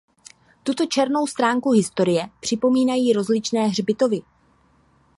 Tuto 0.63 0.85
černou 0.85 1.27
stránku 1.27 1.71
historie 1.71 2.29
připomínají 2.39 3.13
rozličné 3.13 3.67
hřbitovy. 3.67 4.19